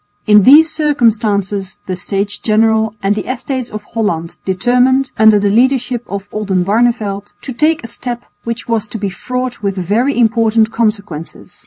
In 0.25 0.41
these 0.41 0.67
circumstances 0.71 1.79
the 1.85 1.95
States 1.95 2.35
General 2.39 2.95
and 3.03 3.13
the 3.13 3.31
Estates 3.31 3.69
of 3.69 3.83
Holland 3.93 4.39
determined, 4.45 5.11
under 5.15 5.37
the 5.37 5.49
leadership 5.51 6.03
of 6.07 6.27
Oldenbarneveldt, 6.31 7.33
to 7.39 7.53
take 7.53 7.83
a 7.83 7.87
step 7.87 8.23
which 8.43 8.67
was 8.67 8.87
to 8.87 8.97
be 8.97 9.09
fraught 9.11 9.61
with 9.61 9.77
very 9.77 10.17
important 10.17 10.71
consequences. 10.71 11.51